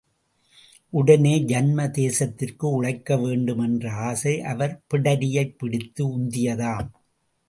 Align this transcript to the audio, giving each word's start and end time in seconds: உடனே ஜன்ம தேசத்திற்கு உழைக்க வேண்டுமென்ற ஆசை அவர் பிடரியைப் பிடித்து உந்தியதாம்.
உடனே 0.89 1.39
ஜன்ம 1.41 1.83
தேசத்திற்கு 1.87 2.63
உழைக்க 2.69 3.17
வேண்டுமென்ற 3.17 3.91
ஆசை 3.91 4.41
அவர் 4.41 4.81
பிடரியைப் 4.93 5.55
பிடித்து 5.57 6.19
உந்தியதாம். 6.19 6.89